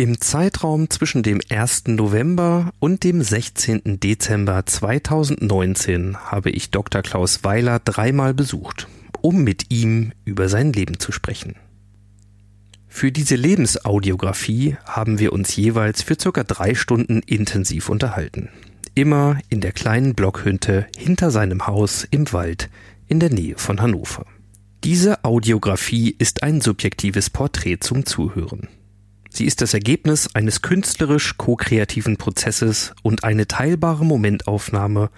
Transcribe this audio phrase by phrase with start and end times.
[0.00, 1.88] Im Zeitraum zwischen dem 1.
[1.88, 4.00] November und dem 16.
[4.00, 7.02] Dezember 2019 habe ich Dr.
[7.02, 8.88] Klaus Weiler dreimal besucht,
[9.20, 11.56] um mit ihm über sein Leben zu sprechen.
[12.88, 18.48] Für diese Lebensaudiografie haben wir uns jeweils für circa drei Stunden intensiv unterhalten.
[18.94, 22.70] Immer in der kleinen Blockhütte hinter seinem Haus im Wald
[23.06, 24.24] in der Nähe von Hannover.
[24.82, 28.66] Diese Audiografie ist ein subjektives Porträt zum Zuhören.
[29.32, 35.10] Sie ist das Ergebnis eines künstlerisch ko-kreativen Prozesses und eine teilbare Momentaufnahme,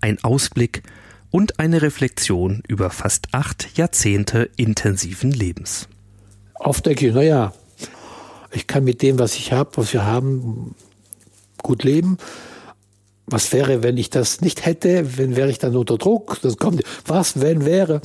[0.00, 0.82] ein Ausblick
[1.30, 5.88] und eine Reflexion über fast acht Jahrzehnte intensiven Lebens.
[6.54, 7.52] Oft denke ich, naja,
[8.50, 10.74] ich kann mit dem, was ich habe, was wir haben,
[11.62, 12.18] gut leben.
[13.26, 15.18] Was wäre, wenn ich das nicht hätte?
[15.18, 16.38] Wenn wäre ich dann unter Druck?
[16.40, 16.82] Das kommt.
[17.04, 18.00] Was, wenn wäre?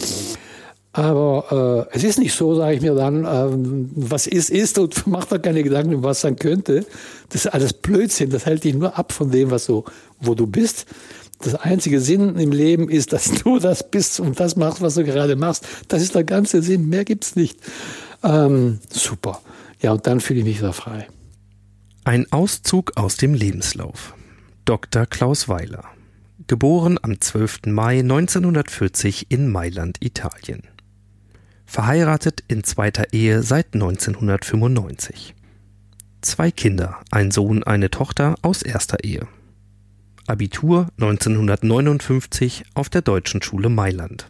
[0.96, 5.08] Aber äh, es ist nicht so, sage ich mir dann, ähm, was ist, ist und
[5.08, 6.86] macht da keine Gedanken, was sein könnte.
[7.30, 9.86] Das ist alles Blödsinn, das hält dich nur ab von dem, was so,
[10.22, 10.86] wo du bist.
[11.40, 15.04] Das einzige Sinn im Leben ist, dass du das bist und das machst, was du
[15.04, 15.66] gerade machst.
[15.88, 17.58] Das ist der ganze Sinn, mehr gibt's nicht.
[18.24, 19.42] Ähm, super.
[19.82, 21.08] Ja, und dann fühle ich mich wieder frei.
[22.04, 24.14] Ein Auszug aus dem Lebenslauf.
[24.66, 25.08] Dr.
[25.08, 25.86] Klaus Weiler.
[26.46, 27.62] Geboren am 12.
[27.68, 30.64] Mai 1940 in Mailand, Italien
[31.74, 35.34] verheiratet in zweiter Ehe seit 1995.
[36.22, 39.28] Zwei Kinder, ein Sohn, eine Tochter aus erster Ehe.
[40.28, 44.30] Abitur 1959 auf der Deutschen Schule Mailand.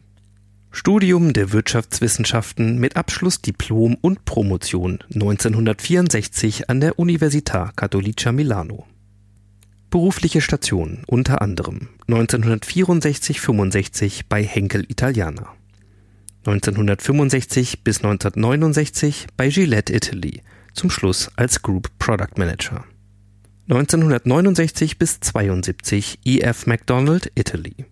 [0.72, 8.88] Studium der Wirtschaftswissenschaften mit Abschluss Diplom und Promotion 1964 an der Università Cattolica Milano.
[9.90, 15.54] Berufliche Stationen unter anderem 1964-65 bei Henkel Italiana.
[16.46, 20.42] 1965 bis 1969 bei Gillette Italy,
[20.74, 22.84] zum Schluss als Group Product Manager.
[23.70, 27.86] 1969 bis 72 EF McDonald Italy.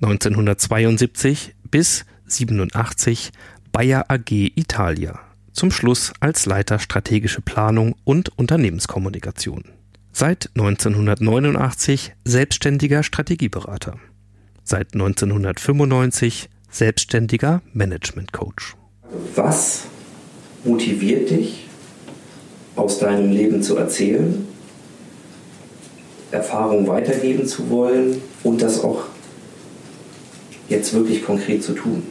[0.00, 3.32] 1972 bis 87
[3.72, 5.20] Bayer AG Italia,
[5.52, 9.64] zum Schluss als Leiter strategische Planung und Unternehmenskommunikation.
[10.12, 13.98] Seit 1989 selbstständiger Strategieberater.
[14.62, 18.74] Seit 1995 selbstständiger Management Coach.
[19.36, 19.82] Was
[20.64, 21.68] motiviert dich,
[22.74, 24.46] aus deinem Leben zu erzählen,
[26.32, 29.04] Erfahrungen weitergeben zu wollen und das auch
[30.68, 32.02] jetzt wirklich konkret zu tun?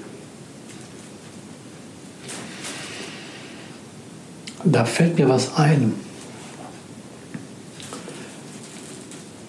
[4.64, 5.94] Da fällt mir was ein.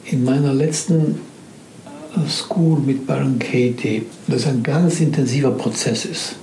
[0.07, 1.21] In meiner letzten
[2.29, 6.37] School mit Baron Katie, das ein ganz intensiver Prozess ist.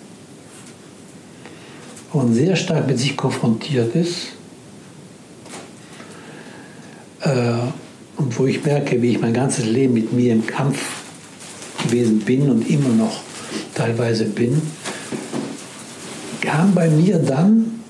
[2.12, 4.34] Und sehr stark mit sich konfrontiert ist.
[7.22, 7.54] Äh,
[8.18, 10.80] und wo ich merke, wie ich mein ganzes Leben mit mir im Kampf
[11.84, 13.22] gewesen bin und immer noch
[13.74, 14.62] teilweise bin,
[16.42, 17.82] kam bei mir dann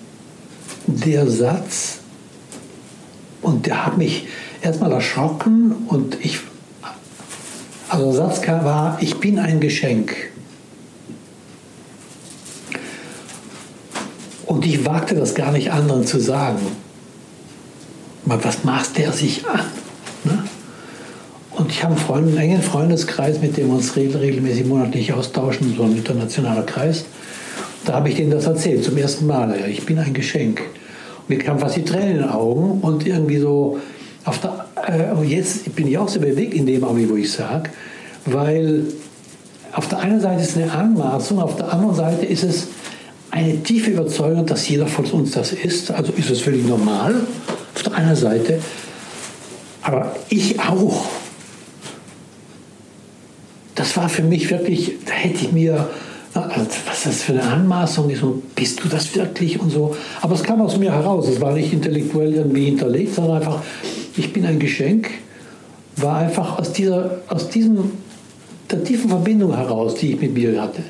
[0.86, 2.02] der Satz,
[3.42, 4.28] und der hat mich
[4.62, 6.40] erstmal erschrocken und ich
[7.92, 10.16] also der Satz war, ich bin ein Geschenk.
[14.46, 16.60] Und ich wagte das gar nicht anderen zu sagen.
[18.24, 19.60] Was maßt der sich an?
[20.24, 20.44] Ne?
[21.52, 25.76] Und ich habe einen, Freund, einen engen Freundeskreis, mit dem wir uns regelmäßig monatlich austauschen,
[25.76, 27.04] so ein internationaler Kreis.
[27.84, 29.54] Da habe ich denen das erzählt, zum ersten Mal.
[29.70, 30.62] Ich bin ein Geschenk.
[31.20, 33.80] Und mir kamen fast die Tränen in den Augen und irgendwie so,
[34.24, 37.70] auf der, äh, jetzt bin ich auch so bewegt in dem Augenblick, wo ich sage,
[38.26, 38.86] weil
[39.74, 42.68] auf der einen Seite ist es eine Anmaßung, auf der anderen Seite ist es
[43.32, 45.90] eine tiefe Überzeugung, dass jeder von uns das ist.
[45.92, 47.16] Also ist es völlig normal
[47.74, 48.60] auf der einen Seite,
[49.82, 51.06] aber ich auch.
[53.74, 55.90] Das war für mich wirklich, da hätte ich mir,
[56.34, 59.96] was das für eine Anmaßung ist und bist du das wirklich und so.
[60.22, 63.64] Aber es kam aus mir heraus, es war nicht intellektuell irgendwie hinterlegt, sondern einfach,
[64.18, 65.10] ich bin ein Geschenk,
[65.98, 67.92] war einfach aus, dieser, aus diesem
[68.72, 70.82] der tiefen Verbindung heraus, die ich mit mir hatte.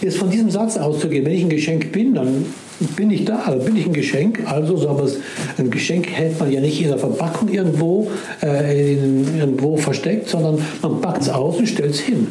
[0.00, 2.46] Jetzt von diesem Satz auszugehen, wenn ich ein Geschenk bin, dann
[2.96, 4.40] bin ich da, dann bin ich ein Geschenk.
[4.46, 5.08] Also so, aber
[5.58, 8.10] ein Geschenk hält man ja nicht in der Verpackung irgendwo,
[8.42, 12.26] äh, in, irgendwo versteckt, sondern man packt es aus und stellt es hin.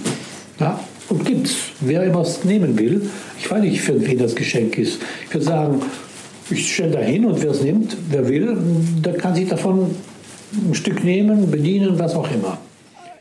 [0.59, 0.79] Ja?
[1.09, 3.09] Und es, wer immer es nehmen will.
[3.39, 4.99] Ich weiß nicht, für wen das Geschenk ist.
[5.27, 5.81] Ich würde sagen,
[6.51, 8.57] ich stelle da hin und wer es nimmt, wer will,
[9.03, 9.95] der kann sich davon
[10.67, 12.57] ein Stück nehmen, bedienen, was auch immer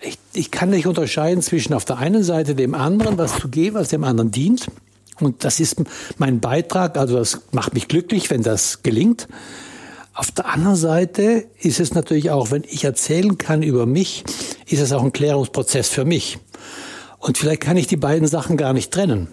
[0.00, 3.76] ich, ich kann nicht unterscheiden zwischen auf der einen Seite dem anderen was zu geben,
[3.76, 4.68] was dem anderen dient,
[5.20, 5.82] Und das ist
[6.18, 9.28] mein Beitrag, also das macht mich glücklich, wenn das gelingt.
[10.14, 14.24] Auf der anderen Seite ist es natürlich auch, wenn ich erzählen kann über mich,
[14.66, 16.38] ist es auch ein Klärungsprozess für mich.
[17.18, 19.28] Und vielleicht kann ich die beiden Sachen gar nicht trennen.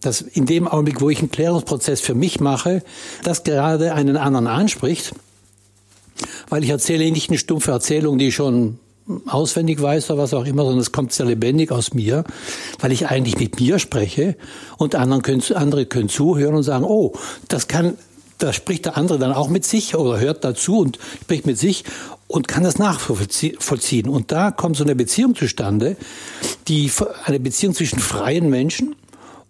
[0.00, 2.82] Dass in dem Augenblick, wo ich einen Klärungsprozess für mich mache,
[3.22, 5.14] das gerade einen anderen anspricht,
[6.48, 8.78] weil ich erzähle nicht eine stumpfe Erzählung, die ich schon
[9.26, 12.24] auswendig weiß oder was auch immer, sondern es kommt sehr lebendig aus mir,
[12.80, 14.36] weil ich eigentlich mit mir spreche
[14.78, 17.12] und anderen können, andere können zuhören und sagen, oh,
[17.48, 17.98] das kann,
[18.38, 21.84] da spricht der andere dann auch mit sich oder hört dazu und spricht mit sich
[22.28, 24.08] und kann das nachvollziehen.
[24.08, 25.96] Und da kommt so eine Beziehung zustande,
[26.68, 26.90] die
[27.24, 28.96] eine Beziehung zwischen freien Menschen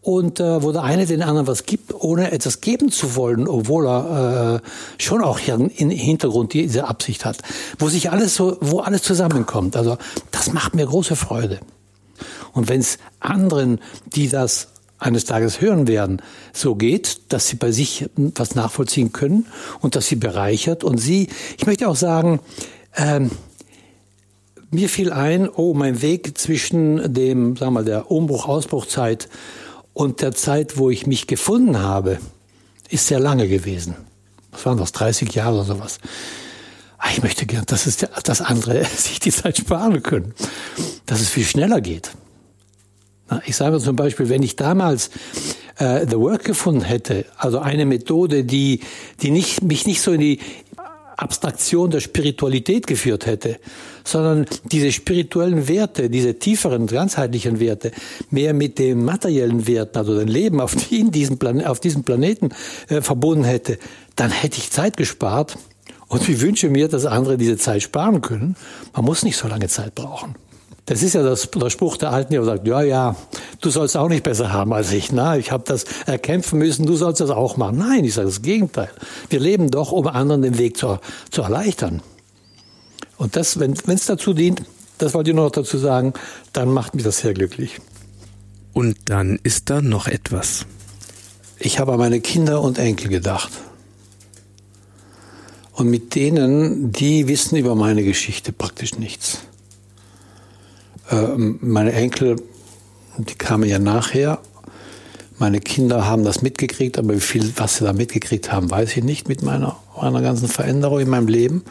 [0.05, 3.87] und äh, wo der eine den anderen was gibt, ohne etwas geben zu wollen, obwohl
[3.87, 7.39] er äh, schon auch hier im Hintergrund diese Absicht hat,
[7.79, 9.77] wo sich alles so, wo alles zusammenkommt.
[9.77, 9.97] Also
[10.31, 11.59] das macht mir große Freude.
[12.53, 13.81] Und wenn es anderen,
[14.15, 14.69] die das
[14.99, 16.21] eines Tages hören werden,
[16.53, 19.47] so geht, dass sie bei sich was nachvollziehen können
[19.81, 22.41] und dass sie bereichert und sie, ich möchte auch sagen,
[22.95, 23.31] ähm,
[24.71, 29.29] mir fiel ein, oh, mein Weg zwischen dem, sagen wir mal, der Umbruch-Ausbruchzeit
[29.95, 32.19] und der Zeit, wo ich mich gefunden habe,
[32.91, 33.95] ist sehr lange gewesen.
[34.51, 35.99] Was waren das, 30 Jahre oder sowas.
[36.99, 40.35] Ah, ich möchte gern, dass, es, dass andere sich die Zeit sparen können,
[41.07, 42.11] dass es viel schneller geht.
[43.47, 45.11] Ich sage zum Beispiel, wenn ich damals
[45.79, 48.81] äh, The Work gefunden hätte, also eine Methode, die,
[49.23, 50.41] die nicht, mich nicht so in die
[51.17, 53.59] Abstraktion der Spiritualität geführt hätte,
[54.05, 57.91] sondern diese spirituellen Werte, diese tieferen, ganzheitlichen Werte,
[58.31, 62.51] mehr mit den materiellen Werten, also dem Leben auf, die, diesem, Plan auf diesem Planeten
[62.89, 63.79] äh, verbunden hätte,
[64.17, 65.57] dann hätte ich Zeit gespart.
[66.07, 68.57] Und ich wünsche mir, dass andere diese Zeit sparen können.
[68.93, 70.37] Man muss nicht so lange Zeit brauchen.
[70.87, 73.17] Das ist ja das, der Spruch der Alten, der sagt, ja, ja,
[73.63, 75.13] du sollst auch nicht besser haben als ich.
[75.13, 77.79] Na, ich habe das erkämpfen müssen, du sollst das auch machen.
[77.79, 78.91] Nein, ich sage das Gegenteil.
[79.31, 80.99] Wir leben doch, um anderen den Weg zu,
[81.31, 82.03] zu erleichtern.
[83.17, 84.63] Und das, wenn es dazu dient,
[84.99, 86.13] das wollte ich nur noch dazu sagen,
[86.53, 87.81] dann macht mich das sehr glücklich.
[88.73, 90.67] Und dann ist da noch etwas.
[91.59, 93.53] Ich habe an meine Kinder und Enkel gedacht.
[95.73, 99.41] Und mit denen, die wissen über meine Geschichte praktisch nichts.
[101.11, 102.37] Äh, meine Enkel,
[103.19, 104.39] die kamen ja nachher.
[105.39, 109.03] Meine Kinder haben das mitgekriegt, aber wie viel, was sie da mitgekriegt haben, weiß ich
[109.03, 111.65] nicht mit meiner, meiner ganzen Veränderung in meinem Leben.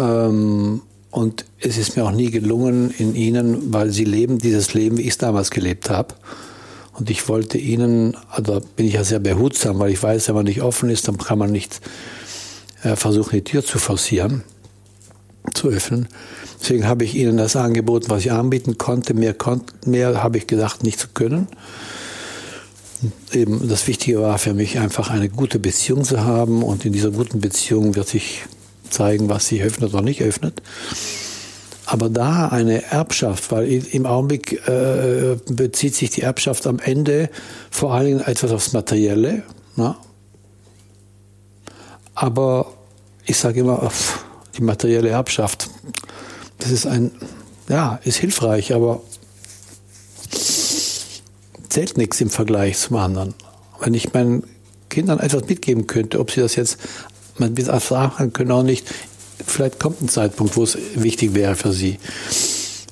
[0.00, 0.80] Ähm,
[1.10, 5.02] und es ist mir auch nie gelungen in ihnen, weil sie leben dieses Leben, wie
[5.02, 6.14] ich es damals gelebt habe.
[6.94, 10.44] Und ich wollte ihnen, also bin ich ja sehr behutsam, weil ich weiß, wenn man
[10.44, 11.80] nicht offen ist, dann kann man nicht
[12.82, 14.42] äh, versuchen, die Tür zu forcieren,
[15.54, 16.08] zu öffnen.
[16.60, 19.14] Deswegen habe ich ihnen das angeboten, was ich anbieten konnte.
[19.14, 21.48] Mehr, kon mehr habe ich gedacht, nicht zu können.
[23.32, 27.10] Eben das Wichtige war für mich einfach eine gute Beziehung zu haben und in dieser
[27.10, 28.42] guten Beziehung wird sich
[28.90, 30.62] zeigen, was sich öffnet oder nicht öffnet.
[31.86, 37.30] Aber da eine Erbschaft, weil im Augenblick äh, bezieht sich die Erbschaft am Ende
[37.70, 39.42] vor allem etwas aufs Materielle.
[39.74, 39.96] Na?
[42.14, 42.72] Aber
[43.26, 43.90] ich sage immer,
[44.56, 45.68] die materielle Erbschaft,
[46.58, 47.10] das ist ein,
[47.68, 49.02] ja, ist hilfreich, aber
[51.68, 53.34] zählt nichts im Vergleich zum anderen.
[53.80, 54.44] Wenn ich meinen
[54.90, 56.78] Kindern etwas mitgeben könnte, ob sie das jetzt
[57.40, 58.86] man wird sagen können auch nicht,
[59.46, 61.98] vielleicht kommt ein Zeitpunkt, wo es wichtig wäre für sie.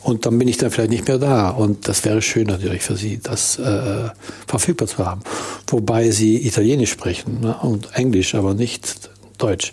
[0.03, 1.51] Und dann bin ich dann vielleicht nicht mehr da.
[1.51, 4.09] Und das wäre schön natürlich für sie, das äh,
[4.47, 5.21] verfügbar zu haben.
[5.67, 7.57] Wobei sie Italienisch sprechen ne?
[7.61, 9.73] und Englisch, aber nicht Deutsch.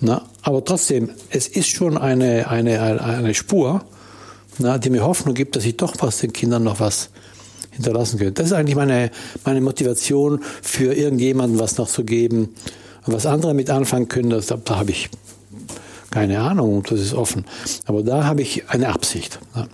[0.00, 0.20] Ne?
[0.42, 3.84] Aber trotzdem, es ist schon eine, eine, eine Spur,
[4.58, 7.10] ne, die mir Hoffnung gibt, dass ich doch was den Kindern noch was
[7.70, 8.34] hinterlassen könnte.
[8.34, 9.10] Das ist eigentlich meine,
[9.44, 12.54] meine Motivation für irgendjemanden was noch zu geben.
[13.06, 15.10] Und was andere mit anfangen können, das, da habe ich
[16.10, 17.46] keine Ahnung, das ist offen.
[17.86, 19.40] Aber da habe ich eine Absicht.
[19.56, 19.66] Ne?